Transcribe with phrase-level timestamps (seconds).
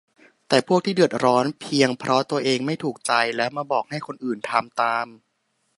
[0.47, 5.07] แต่พวกที่เดือดร้อนเพียงเพราะตัวเองไม่ถูกใจ แล้วมาบอกให้คนอื่นทำตาม